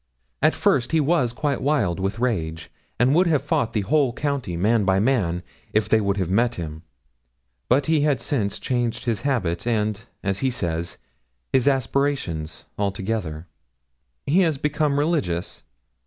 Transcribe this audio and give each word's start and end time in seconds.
At 0.41 0.55
first 0.55 0.93
he 0.93 0.99
was 0.99 1.31
quite 1.31 1.61
wild 1.61 1.99
with 1.99 2.17
rage, 2.17 2.71
and 2.99 3.13
would 3.13 3.27
have 3.27 3.43
fought 3.43 3.73
the 3.73 3.81
whole 3.81 4.13
county, 4.13 4.57
man 4.57 4.83
by 4.83 4.99
man, 4.99 5.43
if 5.73 5.87
they 5.87 6.01
would 6.01 6.17
have 6.17 6.31
met 6.31 6.55
him. 6.55 6.81
But 7.69 7.85
he 7.85 8.01
had 8.01 8.19
since 8.19 8.57
changed 8.57 9.05
his 9.05 9.21
habits 9.21 9.67
and, 9.67 10.01
as 10.23 10.39
he 10.39 10.49
says, 10.49 10.97
his 11.53 11.67
aspirations 11.67 12.65
altogether.' 12.79 13.45
'He 14.25 14.39
has 14.39 14.57
become 14.57 14.97
religious.' 14.97 15.61